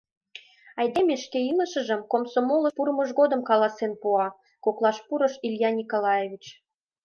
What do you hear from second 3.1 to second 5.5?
годым каласен пуа,— коклаш пурыш